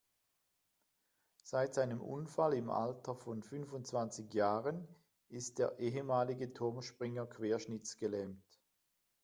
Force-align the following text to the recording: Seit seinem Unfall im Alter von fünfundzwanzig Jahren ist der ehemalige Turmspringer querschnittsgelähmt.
Seit 1.43 1.75
seinem 1.75 2.01
Unfall 2.01 2.55
im 2.55 2.71
Alter 2.71 3.13
von 3.13 3.43
fünfundzwanzig 3.43 4.33
Jahren 4.33 4.87
ist 5.29 5.59
der 5.59 5.77
ehemalige 5.77 6.51
Turmspringer 6.53 7.27
querschnittsgelähmt. 7.27 8.41